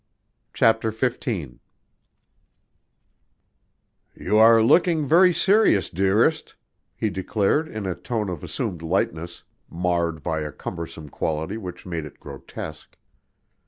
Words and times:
CHAPTER 0.55 0.91
XV 0.91 1.59
"You 4.15 4.35
are 4.37 4.59
looking 4.63 5.05
very 5.05 5.31
serious, 5.31 5.91
dearest," 5.91 6.55
he 6.95 7.11
declared 7.11 7.67
in 7.67 7.85
a 7.85 7.93
tone 7.93 8.27
of 8.27 8.43
assumed 8.43 8.81
lightness, 8.81 9.43
marred 9.69 10.23
by 10.23 10.39
a 10.39 10.51
cumbersome 10.51 11.09
quality 11.09 11.57
which 11.57 11.85
made 11.85 12.05
it 12.05 12.19
grotesque. 12.19 12.97